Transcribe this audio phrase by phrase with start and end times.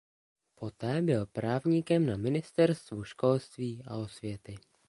[0.55, 4.55] Poté byl právníkem na ministerstvu školství a osvěty.